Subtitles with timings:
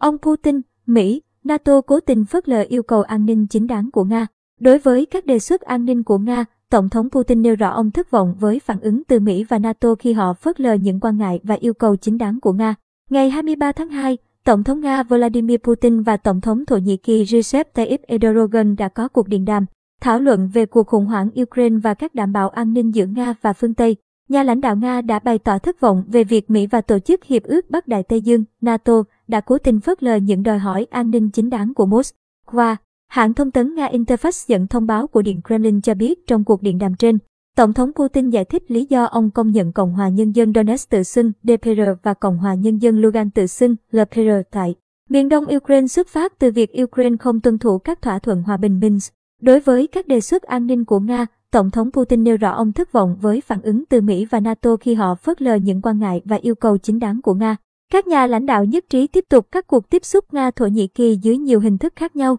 [0.00, 4.04] Ông Putin, Mỹ, NATO cố tình phớt lờ yêu cầu an ninh chính đáng của
[4.04, 4.26] Nga.
[4.60, 7.90] Đối với các đề xuất an ninh của Nga, Tổng thống Putin nêu rõ ông
[7.90, 11.18] thất vọng với phản ứng từ Mỹ và NATO khi họ phớt lờ những quan
[11.18, 12.74] ngại và yêu cầu chính đáng của Nga.
[13.10, 17.24] Ngày 23 tháng 2, Tổng thống Nga Vladimir Putin và Tổng thống Thổ Nhĩ Kỳ
[17.24, 19.66] Recep Tayyip Erdogan đã có cuộc điện đàm,
[20.00, 23.34] thảo luận về cuộc khủng hoảng Ukraine và các đảm bảo an ninh giữa Nga
[23.42, 23.96] và phương Tây.
[24.28, 27.24] Nhà lãnh đạo Nga đã bày tỏ thất vọng về việc Mỹ và Tổ chức
[27.24, 30.86] Hiệp ước Bắc Đại Tây Dương NATO đã cố tình phớt lờ những đòi hỏi
[30.90, 32.76] an ninh chính đáng của Moscow.
[33.08, 36.62] Hãng thông tấn Nga Interfax dẫn thông báo của Điện Kremlin cho biết trong cuộc
[36.62, 37.18] điện đàm trên,
[37.56, 40.90] Tổng thống Putin giải thích lý do ông công nhận Cộng hòa Nhân dân Donetsk
[40.90, 44.74] tự xưng DPR và Cộng hòa Nhân dân Lugan tự xưng LPR tại
[45.08, 48.56] miền đông Ukraine xuất phát từ việc Ukraine không tuân thủ các thỏa thuận hòa
[48.56, 49.12] bình Minsk.
[49.42, 52.72] Đối với các đề xuất an ninh của Nga, Tổng thống Putin nêu rõ ông
[52.72, 55.98] thất vọng với phản ứng từ Mỹ và NATO khi họ phớt lờ những quan
[55.98, 57.56] ngại và yêu cầu chính đáng của Nga.
[57.90, 61.16] Các nhà lãnh đạo nhất trí tiếp tục các cuộc tiếp xúc Nga-Thổ Nhĩ Kỳ
[61.22, 62.38] dưới nhiều hình thức khác nhau.